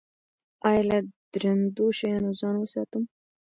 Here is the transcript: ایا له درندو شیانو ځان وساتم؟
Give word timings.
ایا 0.67 0.83
له 0.89 0.97
درندو 1.33 1.85
شیانو 1.97 2.31
ځان 2.39 2.55
وساتم؟ 2.59 3.03